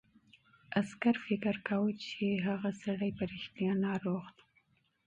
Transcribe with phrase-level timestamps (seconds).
[0.79, 4.45] عسکر فکر کاوه چې هغه سړی په رښتیا ناروغ دی.